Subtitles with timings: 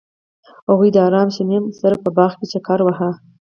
[0.69, 3.11] هغوی د آرام شمیم سره په باغ کې چکر وواهه.